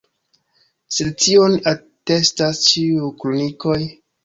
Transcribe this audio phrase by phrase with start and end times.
[0.97, 3.79] Sed tion atestas ĉiuj kronikoj.